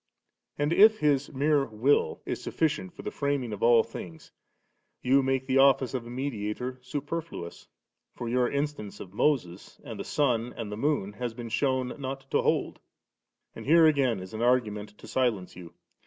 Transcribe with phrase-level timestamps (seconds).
[0.57, 4.31] And if His mere will 7 is sufficient for the framing of all things,
[5.03, 7.67] you make the office of a mediator superfluous;
[8.15, 12.21] for your instance of Moses, and the sun and the moon has been shewn not
[12.31, 12.79] to hold.
[13.55, 15.75] And here again is an argument to silence you.